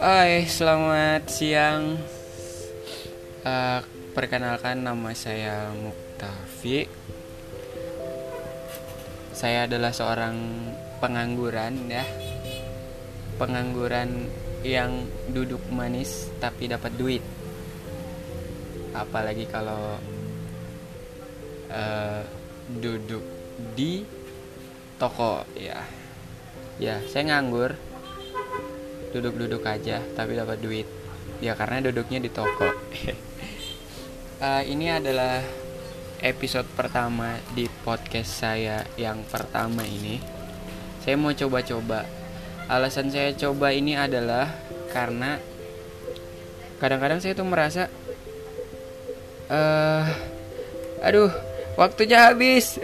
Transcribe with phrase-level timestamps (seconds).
[0.00, 2.00] Hai, selamat siang.
[3.44, 3.84] Uh,
[4.16, 6.88] perkenalkan nama saya Muktafi.
[9.36, 10.40] Saya adalah seorang
[11.04, 12.00] pengangguran ya.
[13.36, 14.24] Pengangguran
[14.64, 15.04] yang
[15.36, 17.20] duduk manis tapi dapat duit.
[18.96, 20.00] Apalagi kalau
[21.68, 22.24] uh,
[22.72, 23.20] duduk
[23.76, 24.08] di
[24.96, 25.84] toko ya.
[26.80, 27.89] Ya, saya nganggur
[29.10, 30.86] duduk-duduk aja tapi dapat duit.
[31.40, 32.68] Ya karena duduknya di toko.
[34.40, 35.40] Uh, ini adalah
[36.20, 40.20] episode pertama di podcast saya yang pertama ini.
[41.00, 42.04] Saya mau coba-coba.
[42.70, 44.46] Alasan saya coba ini adalah
[44.92, 45.40] karena
[46.78, 47.92] kadang-kadang saya tuh merasa
[49.50, 50.04] uh,
[51.02, 51.30] aduh
[51.74, 52.80] waktunya habis